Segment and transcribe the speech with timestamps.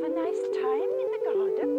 [0.00, 1.70] have a nice time in the garden?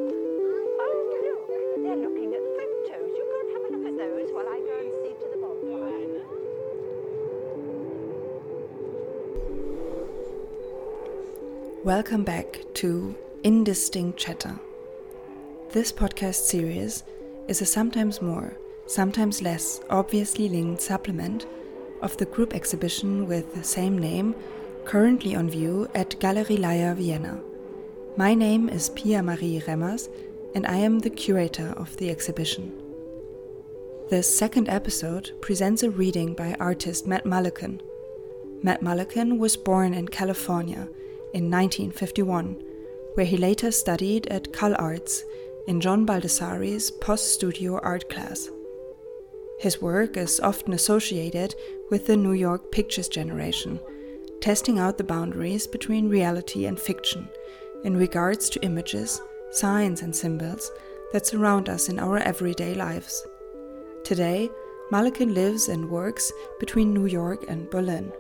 [0.82, 1.48] Oh, look,
[1.84, 3.10] they're looking at photos.
[3.16, 5.38] You go and have a look at those while I go and see to the
[5.38, 6.26] bonfire.
[11.86, 14.60] Welcome back to Indistinct Chatter.
[15.72, 17.04] This podcast series
[17.48, 21.46] is a sometimes more, sometimes less obviously linked supplement
[22.02, 24.36] of the group exhibition with the same name
[24.84, 27.40] currently on view at Galerie Layr Vienna.
[28.20, 30.10] My name is Pia Marie Remmers
[30.54, 32.70] and I am the curator of the exhibition.
[34.10, 37.80] This second episode presents a reading by artist Matt Mullican.
[38.62, 40.86] Matt Mullican was born in California
[41.34, 42.62] in 1951,
[43.14, 45.24] where he later studied at Cal Arts
[45.66, 48.50] in John Baldessari's post studio art class.
[49.62, 51.56] His work is often associated
[51.90, 53.80] with the New York Pictures generation,
[54.42, 57.30] testing out the boundaries between reality and fiction
[57.84, 60.72] in regards to images, signs, and symbols
[61.12, 63.26] that surround us in our everyday lives.
[64.04, 64.50] Today,
[64.92, 68.12] Mullican lives and works between New York and Berlin.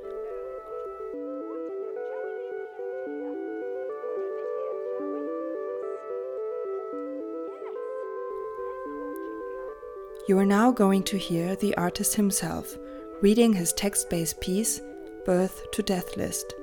[10.27, 12.77] You are now going to hear the artist himself
[13.21, 14.81] reading his text based piece,
[15.25, 16.53] Birth to Death List,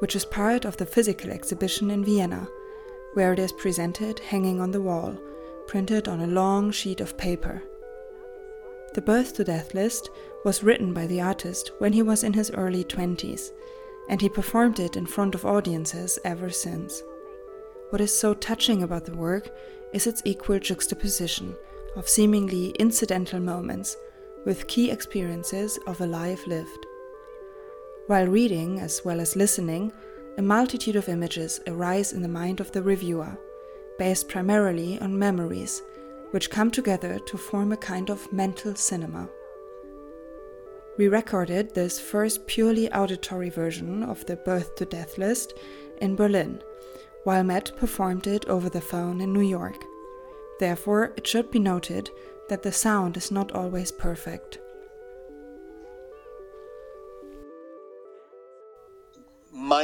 [0.00, 2.48] which is part of the physical exhibition in Vienna,
[3.14, 5.16] where it is presented hanging on the wall,
[5.66, 7.62] printed on a long sheet of paper.
[8.94, 10.10] The Birth to Death List
[10.44, 13.50] was written by the artist when he was in his early 20s,
[14.08, 17.02] and he performed it in front of audiences ever since.
[17.90, 19.50] What is so touching about the work
[19.92, 21.54] is its equal juxtaposition
[21.96, 23.96] of seemingly incidental moments
[24.44, 26.86] with key experiences of a life lived.
[28.08, 29.92] While reading, as well as listening,
[30.38, 33.38] a multitude of images arise in the mind of the reviewer,
[33.98, 35.82] based primarily on memories,
[36.30, 39.28] which come together to form a kind of mental cinema.
[40.96, 45.52] We recorded this first purely auditory version of the Birth to Death list
[46.00, 46.62] in Berlin,
[47.24, 49.84] while Matt performed it over the phone in New York.
[50.58, 52.08] Therefore, it should be noted
[52.48, 54.60] that the sound is not always perfect.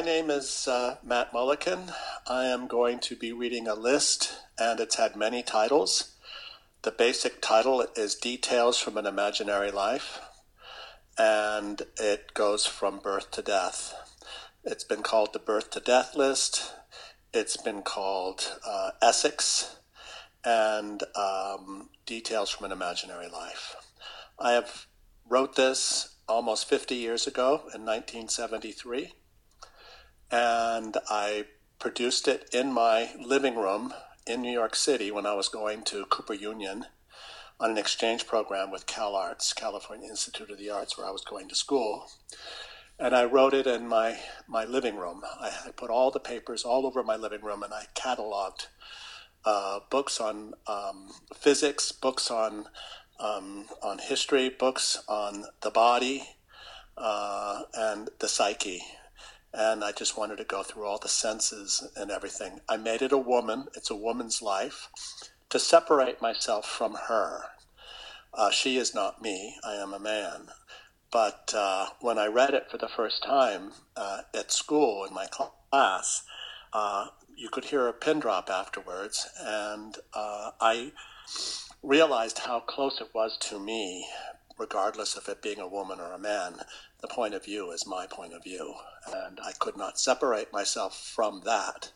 [0.04, 1.91] Name is uh, Matt Mullican.
[2.26, 6.15] I am going to be reading a list, and it's had many titles.
[6.82, 10.20] The basic title is Details from an Imaginary Life,
[11.16, 13.94] and it goes from birth to death.
[14.62, 16.75] It's been called the Birth to Death List.
[17.32, 19.76] It's been called uh, Essex
[20.44, 23.75] and um, details from an imaginary life.
[24.38, 24.86] I have
[25.26, 29.15] wrote this almost 50 years ago in 1973,
[30.34, 31.45] and I
[31.78, 33.95] produced it in my living room
[34.27, 36.87] in New York City when I was going to Cooper Union
[37.61, 41.49] on an exchange program with CalArts, California Institute of the Arts, where I was going
[41.50, 42.06] to school.
[42.99, 44.19] And I wrote it in my,
[44.49, 45.22] my living room.
[45.41, 48.66] I, I put all the papers all over my living room and I cataloged
[49.45, 52.66] uh, books on um, physics, books on
[53.21, 56.31] um, on history, books on the body
[56.99, 58.83] uh, and the psyche.
[59.56, 62.60] And I just wanted to go through all the senses and everything.
[62.69, 63.66] I made it a woman.
[63.76, 64.88] It's a woman's life
[65.50, 67.44] to separate myself from her.
[68.32, 69.56] Uh, she is not me.
[69.65, 70.48] I am a man.
[71.12, 75.26] But uh, when I read it for the first time uh, at school in my
[75.26, 76.25] class,
[76.72, 80.92] uh, you could hear a pin drop afterwards, and uh, I
[81.82, 84.06] realized how close it was to me,
[84.59, 86.60] regardless of it being a woman or a man.
[87.04, 88.76] The point of view is my point of view,
[89.06, 91.92] and I could not separate myself from that.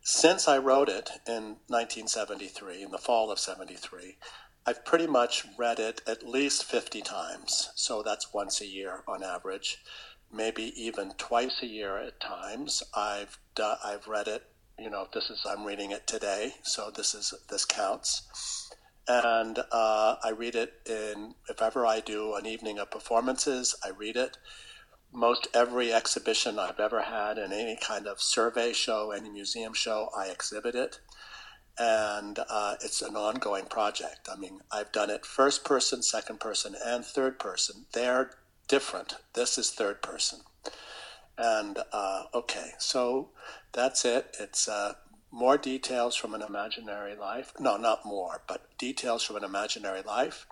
[0.00, 4.16] Since I wrote it in 1973, in the fall of 73,
[4.64, 9.24] I've pretty much read it at least 50 times, so that's once a year on
[9.24, 9.78] average
[10.32, 12.84] maybe even twice a year at times.
[12.94, 14.44] I've I've read it.
[14.78, 18.65] You know, this is I'm reading it today, so this is this counts.
[19.08, 23.90] And uh, I read it in if ever I do an evening of performances, I
[23.90, 24.36] read it.
[25.12, 30.10] Most every exhibition I've ever had in any kind of survey show, any museum show,
[30.16, 30.98] I exhibit it
[31.78, 34.28] and uh, it's an ongoing project.
[34.32, 37.86] I mean, I've done it first person, second person, and third person.
[37.92, 38.30] They're
[38.68, 39.14] different.
[39.34, 40.40] This is third person.
[41.36, 43.30] And uh, okay, so
[43.72, 44.36] that's it.
[44.40, 44.94] It's uh,
[45.36, 47.52] more details from an imaginary life.
[47.60, 50.46] No, not more, but details from an imaginary life.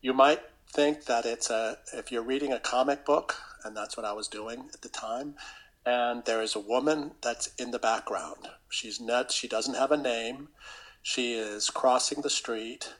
[0.00, 0.40] You might
[0.72, 4.26] think that it's a, if you're reading a comic book, and that's what I was
[4.26, 5.34] doing at the time,
[5.84, 8.48] and there is a woman that's in the background.
[8.70, 10.48] She's not, she doesn't have a name.
[11.02, 12.94] She is crossing the street,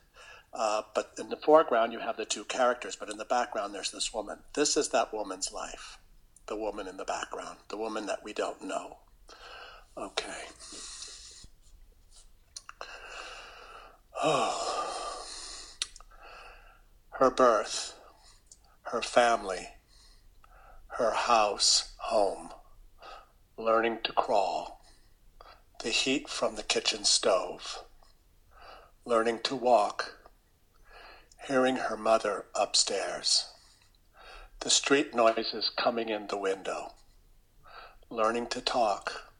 [0.52, 3.90] uh, but in the foreground you have the two characters, but in the background there's
[3.90, 4.40] this woman.
[4.52, 5.96] This is that woman's life,
[6.46, 8.98] the woman in the background, the woman that we don't know.
[9.96, 10.42] Okay.
[14.15, 14.15] Oh.
[17.10, 17.94] Her birth,
[18.82, 19.68] her family,
[20.88, 22.52] her house, home,
[23.56, 24.84] learning to crawl,
[25.80, 27.84] the heat from the kitchen stove.
[29.04, 30.18] Learning to walk,
[31.46, 33.52] hearing her mother upstairs,
[34.58, 36.94] the street noises coming in the window,
[38.10, 39.32] learning to talk,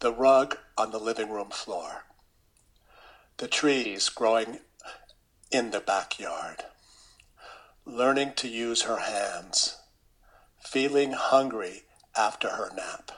[0.00, 2.04] the rug on the living room floor,
[3.38, 4.60] the trees growing
[5.50, 6.64] in the backyard,
[7.84, 9.76] learning to use her hands,
[10.60, 11.82] feeling hungry
[12.16, 13.12] after her nap.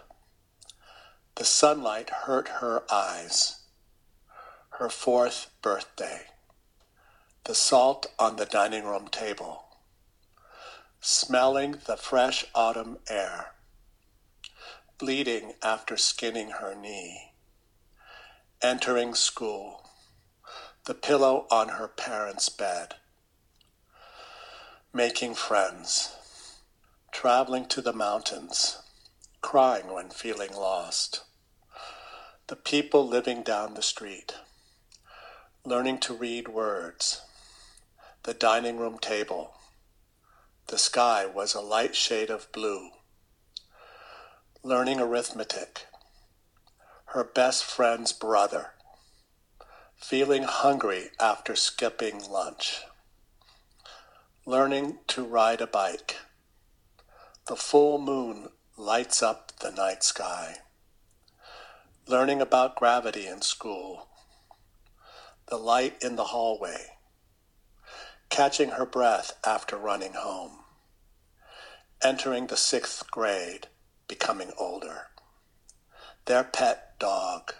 [1.36, 3.58] The sunlight hurt her eyes
[4.78, 6.20] her fourth birthday.
[7.44, 9.64] The salt on the dining room table.
[11.00, 13.54] Smelling the fresh autumn air.
[14.96, 17.32] Bleeding after skinning her knee.
[18.62, 19.77] Entering school.
[20.88, 22.96] The pillow on her parents' bed.
[24.92, 26.16] Making friends.
[27.12, 28.82] Traveling to the mountains.
[29.40, 31.22] Crying when feeling lost.
[32.48, 34.34] The people living down the street
[35.68, 37.20] learning to read words,
[38.22, 39.52] the dining room table.
[40.68, 42.88] The sky was a light shade of blue.
[44.62, 45.84] Learning arithmetic,
[47.06, 48.70] her best friend's brother.
[49.98, 52.82] Feeling hungry after skipping lunch.
[54.46, 56.16] Learning to ride a bike.
[57.46, 60.58] The full moon lights up the night sky.
[62.06, 64.08] Learning about gravity in school
[65.48, 66.88] the light in the hallway,
[68.28, 70.58] catching her breath after running home,
[72.02, 73.66] entering the sixth grade,
[74.06, 75.06] becoming older,
[76.26, 77.54] their pet dog,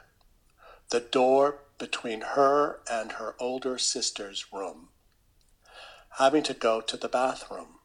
[0.90, 4.88] the door between her and her older sister's room,
[6.18, 7.78] having to go to the bathroom,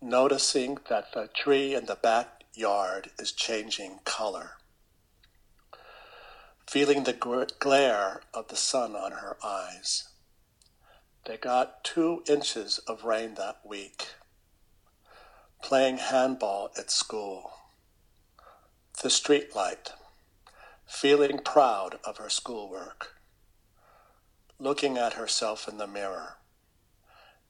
[0.00, 4.58] noticing that the tree in the backyard is changing color
[6.68, 10.08] feeling the glare of the sun on her eyes.
[11.24, 14.08] They got two inches of rain that week.
[15.62, 17.52] Playing handball at school.
[19.02, 19.92] The streetlight.
[20.88, 23.14] Feeling proud of her schoolwork.
[24.58, 26.38] Looking at herself in the mirror.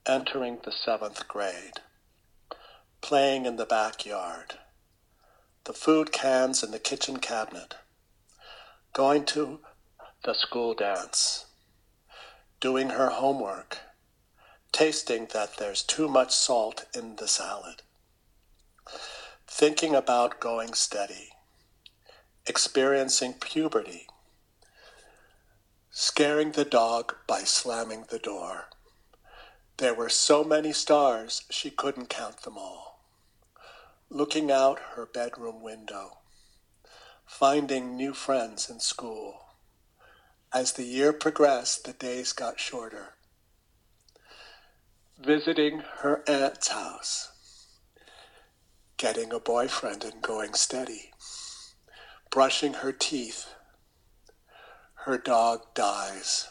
[0.06, 1.80] Entering the seventh grade.
[3.00, 4.58] Playing in the backyard.
[5.64, 7.76] The food cans in the kitchen cabinet
[8.92, 9.60] going to
[10.24, 11.46] the school dance,
[12.60, 13.78] doing her homework,
[14.72, 17.82] tasting that there's too much salt in the salad,
[19.46, 21.30] thinking about going steady,
[22.48, 24.06] experiencing puberty,
[25.90, 28.70] scaring the dog by slamming the door.
[29.76, 33.04] There were so many stars she couldn't count them all.
[34.10, 36.18] Looking out her bedroom window
[37.28, 39.44] finding new friends in school.
[40.52, 43.14] As the year progressed, the days got shorter.
[45.20, 47.30] Visiting her aunt's house,
[48.96, 51.07] getting a boyfriend and going steady,
[52.30, 53.54] brushing her teeth,
[55.04, 56.48] her dog dies,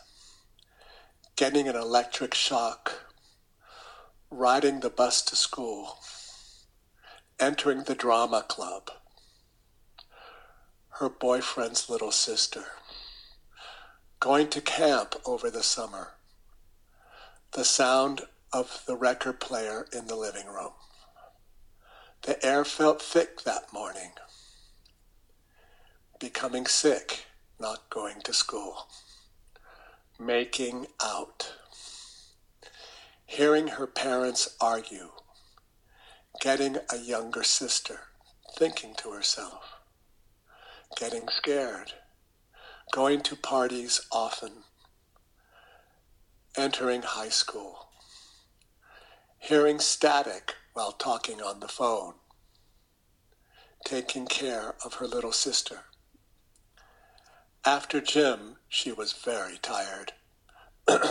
[1.35, 3.05] getting an electric shock,
[4.29, 5.99] riding the bus to school,
[7.39, 8.89] entering the drama club
[10.99, 12.63] her boyfriend's little sister,
[14.19, 16.13] going to camp over the summer,
[17.51, 20.71] the sound of the record player in the living room.
[22.23, 24.13] The air felt thick that morning.
[26.19, 27.25] Becoming sick,
[27.59, 28.87] not going to school.
[30.19, 31.53] Making out.
[33.25, 35.11] Hearing her parents argue.
[36.41, 37.99] Getting a younger sister.
[38.57, 39.77] Thinking to herself
[40.95, 41.93] getting scared,
[42.91, 44.63] going to parties often,
[46.55, 47.89] entering high school,
[49.37, 52.13] hearing static while talking on the phone,
[53.85, 55.81] taking care of her little sister.
[57.65, 60.13] After gym, she was very tired,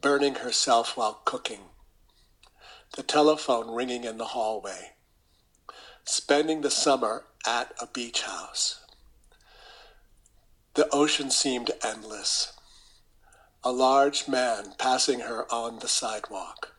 [0.00, 1.70] burning herself while cooking,
[2.96, 4.92] the telephone ringing in the hallway,
[6.04, 8.84] spending the summer at a beach house.
[10.74, 12.52] The ocean seemed endless.
[13.64, 16.74] A large man passing her on the sidewalk,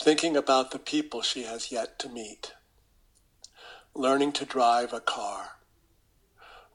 [0.00, 2.52] thinking about the people she has yet to meet,
[3.94, 5.59] learning to drive a car,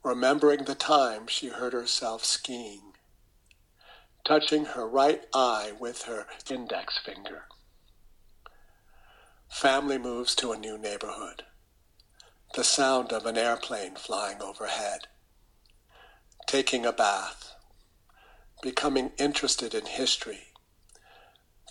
[0.06, 2.94] remembering the time she heard herself skiing,
[4.24, 7.46] touching her right eye with her index finger.
[9.50, 11.42] Family moves to a new neighborhood.
[12.54, 15.08] The sound of an airplane flying overhead.
[16.46, 17.56] Taking a bath.
[18.62, 20.54] Becoming interested in history.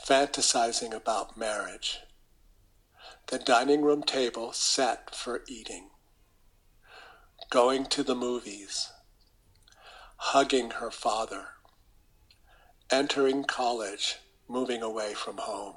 [0.04, 2.00] Fantasizing about marriage.
[3.28, 5.90] The dining room table set for eating.
[7.50, 8.90] Going to the movies.
[10.16, 11.48] Hugging her father.
[12.90, 14.16] Entering college,
[14.48, 15.74] moving away from home.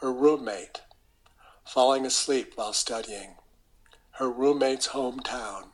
[0.00, 0.82] Her roommate,
[1.64, 3.36] falling asleep while studying,
[4.12, 5.70] her roommate's hometown,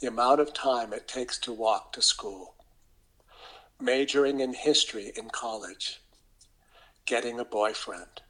[0.00, 2.54] the amount of time it takes to walk to school,
[3.80, 6.00] majoring in history in college,
[7.04, 8.22] getting a boyfriend,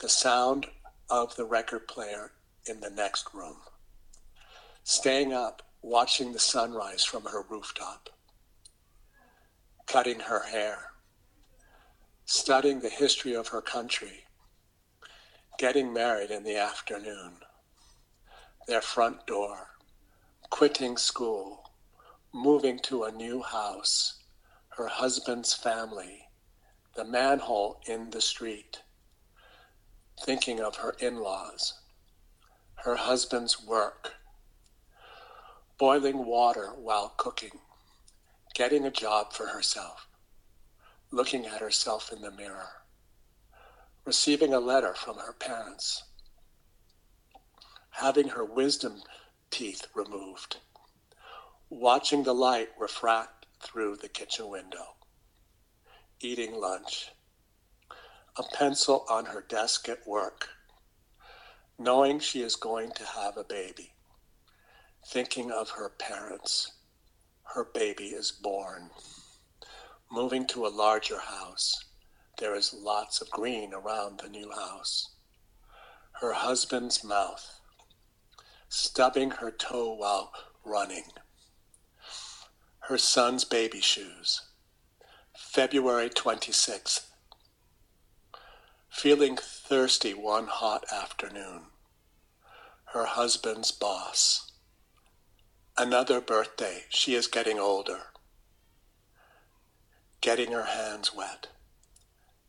[0.00, 0.66] the sound
[1.10, 2.32] of the record player
[2.64, 3.56] in the next room,
[4.84, 8.08] staying up watching the sunrise from her rooftop,
[9.86, 10.92] cutting her hair
[12.24, 14.24] studying the history of her country,
[15.58, 17.32] getting married in the afternoon,
[18.66, 19.68] their front door,
[20.48, 21.70] quitting school,
[22.32, 24.20] moving to a new house,
[24.70, 26.26] her husband's family,
[26.94, 28.82] the manhole in the street,
[30.24, 31.80] thinking of her in laws,
[32.76, 34.14] her husband's work,
[35.82, 37.58] boiling water while cooking,
[38.54, 40.06] getting a job for herself
[41.10, 42.68] looking at herself in the mirror,
[44.04, 46.04] receiving a letter from her parents,
[47.90, 49.02] having her wisdom
[49.50, 50.58] teeth removed,
[51.68, 54.94] watching the light refract through the kitchen window,
[56.20, 57.10] eating lunch,
[58.38, 60.48] a pencil on her desk at work,
[61.76, 63.91] knowing she is going to have a baby,
[65.06, 66.72] thinking of her parents.
[67.54, 68.90] Her baby is born.
[70.10, 71.84] Moving to a larger house,
[72.38, 75.10] there is lots of green around the new house.
[76.20, 77.60] Her husband's mouth,
[78.68, 80.32] stubbing her toe while
[80.64, 81.04] running.
[82.80, 84.42] Her son's baby shoes.
[85.36, 87.06] February 26th.
[88.88, 91.62] Feeling thirsty one hot afternoon.
[92.92, 94.51] Her husband's boss.
[95.78, 96.84] Another birthday.
[96.90, 98.08] She is getting older.
[100.20, 101.48] Getting her hands wet,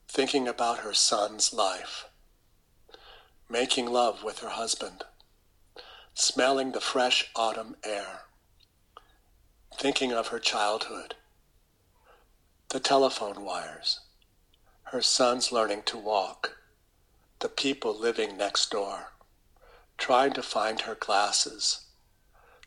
[0.09, 2.09] thinking about her son's life,
[3.49, 5.05] making love with her husband,
[6.13, 8.23] smelling the fresh autumn air,
[9.73, 11.15] thinking of her childhood,
[12.69, 14.01] the telephone wires,
[14.91, 16.57] her sons learning to walk,
[17.39, 19.13] the people living next door,
[19.97, 21.85] trying to find her glasses,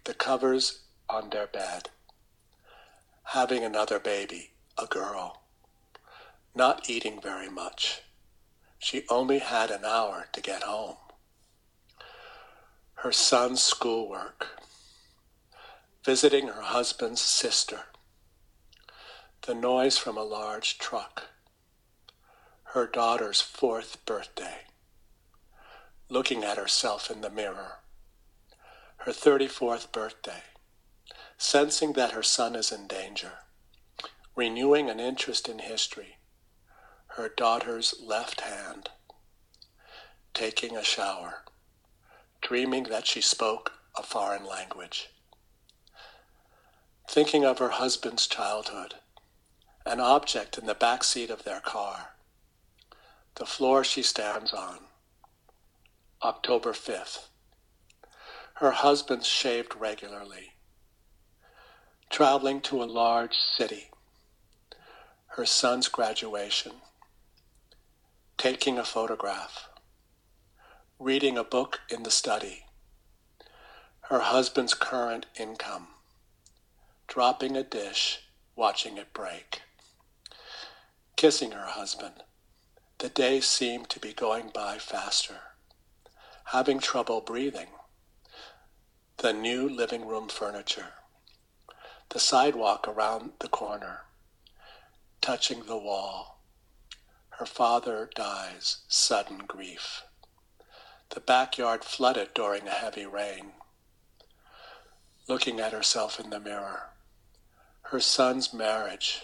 [0.06, 1.90] the covers on their bed,
[3.24, 5.42] having another baby a girl,
[6.54, 8.02] not eating very much.
[8.78, 10.94] She only had an hour to get home.
[12.94, 14.62] Her son's schoolwork,
[16.04, 17.80] visiting her husband's sister,
[19.42, 21.24] the noise from a large truck,
[22.74, 24.66] her daughter's fourth birthday,
[26.08, 27.80] looking at herself in the mirror,
[29.06, 30.42] her 34th birthday,
[31.38, 33.34] sensing that her son is in danger
[34.34, 36.16] renewing an interest in history,
[37.16, 38.90] her daughter's left hand,
[40.34, 41.44] taking a shower,
[42.42, 45.08] dreaming that she spoke a foreign language,
[47.08, 48.94] thinking of her husband's childhood,
[49.86, 52.08] an object in the back seat of their car,
[53.36, 54.80] the floor she stands on,
[56.24, 57.28] October 5th.
[58.56, 60.54] Her husband shaved regularly,
[62.08, 63.90] traveling to a large city
[65.36, 66.72] her son's graduation,
[68.38, 69.68] taking a photograph,
[70.98, 72.64] reading a book in the study,
[74.08, 75.88] her husband's current income,
[77.06, 78.20] dropping a dish,
[78.54, 79.60] watching it break,
[81.16, 82.22] kissing her husband.
[82.96, 85.40] The day seemed to be going by faster,
[86.44, 87.68] having trouble breathing.
[89.26, 90.92] The new living room furniture,
[92.10, 94.02] the sidewalk around the corner,
[95.20, 96.38] touching the wall.
[97.30, 100.04] Her father dies, sudden grief.
[101.10, 103.54] the backyard flooded during a heavy rain.
[105.26, 106.90] Looking at herself in the mirror,
[107.90, 109.22] her son's marriage,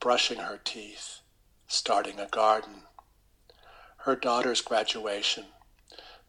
[0.00, 1.20] brushing her teeth,
[1.68, 2.82] starting a garden,
[3.98, 5.44] her daughter's graduation,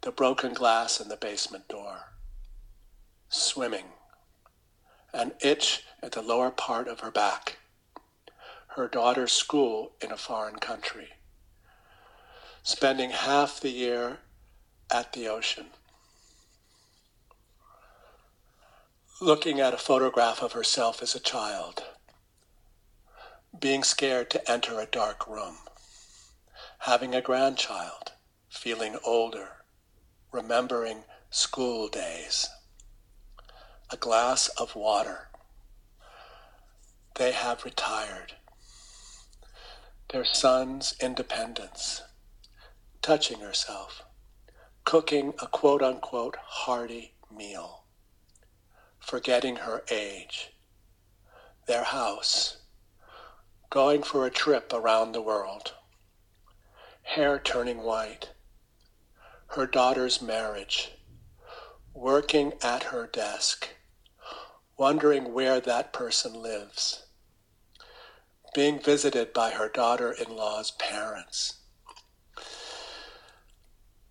[0.01, 2.11] the broken glass in the basement door,
[3.31, 3.85] swimming,
[5.13, 7.57] an itch at the lower part of her back,
[8.75, 11.07] her daughter's school in a foreign country,
[12.61, 14.19] spending half the year
[14.93, 15.67] at the ocean,
[19.21, 21.83] looking at a photograph of herself as a child,
[23.57, 25.55] being scared to enter a dark room,
[26.79, 28.11] having a grandchild,
[28.50, 29.63] feeling older,
[30.33, 32.50] remembering school days,
[33.93, 35.27] a glass of water.
[37.15, 38.36] They have retired.
[40.13, 42.01] Their son's independence,
[43.01, 44.03] touching herself,
[44.86, 47.83] cooking a quote unquote hearty meal,
[49.00, 50.53] forgetting her age,
[51.67, 52.60] their house,
[53.69, 55.74] going for a trip around the world,
[57.03, 58.31] hair turning white,
[59.48, 60.91] her daughter's marriage,
[61.93, 63.67] working at her desk,
[64.81, 67.03] wondering where that person lives,
[68.55, 71.59] being visited by her daughter in law's parents,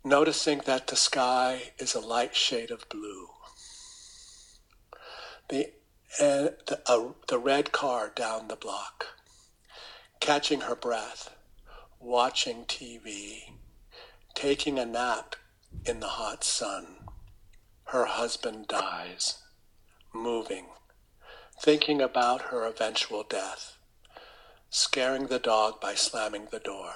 [0.04, 3.26] noticing that the sky is a light shade of blue.
[5.48, 5.72] The,
[6.20, 9.06] uh, the, uh, the red car down the block,
[10.20, 11.34] catching her breath,
[11.98, 13.40] watching TV,
[14.36, 15.34] taking a nap
[15.84, 17.08] in the hot sun.
[17.86, 19.38] Her husband dies,
[20.12, 20.66] moving,
[21.60, 23.76] thinking about her eventual death,
[24.70, 26.92] scaring the dog by slamming the door.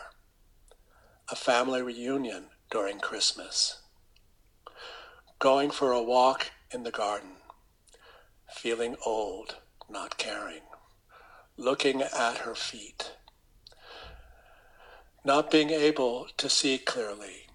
[1.31, 3.81] A family reunion during Christmas.
[5.39, 7.37] Going for a walk in the garden,
[8.51, 9.57] feeling old,
[9.89, 10.63] not caring,
[11.57, 13.13] looking at her feet,
[15.25, 17.47] not being able to see clearly,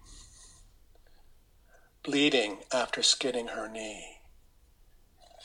[2.02, 4.19] bleeding after skinning her knee,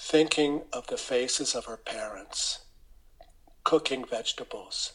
[0.06, 2.60] thinking of the faces of her parents,
[3.64, 4.94] cooking vegetables,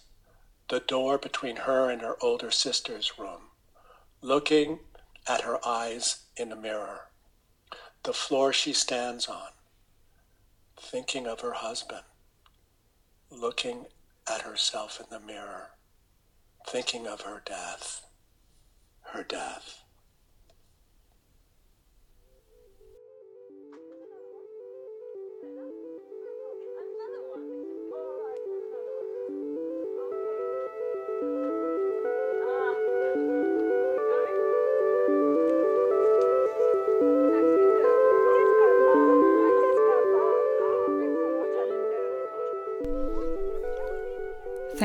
[0.69, 3.41] the door between her and her older sister's room,
[4.23, 4.79] looking
[5.27, 7.09] at her eyes in the mirror,
[8.05, 9.49] the floor she stands on,
[10.79, 12.05] thinking of her husband,
[13.33, 13.87] looking
[14.33, 15.71] at herself in the mirror,
[16.69, 18.07] thinking of her death,
[19.13, 19.83] her death.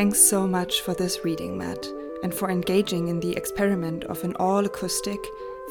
[0.06, 1.88] Thanks so much for this reading, Matt,
[2.22, 5.18] and for engaging in the experiment of an all acoustic,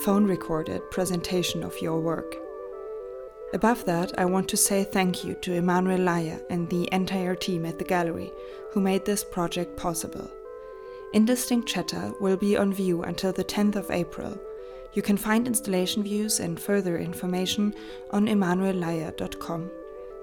[0.02, 2.34] phone recorded presentation of your work.
[3.52, 7.64] Above that, I want to say thank you to Emanuel Layr and the entire team
[7.64, 8.32] at the gallery
[8.72, 10.28] who made this project possible.
[11.12, 14.36] Indistinct Chatter will be on view until the 10th of April.
[14.94, 17.72] You can find installation views and further information
[18.10, 19.70] on emanuellayr.com.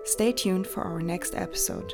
[0.04, 1.94] Stay tuned for our next episode.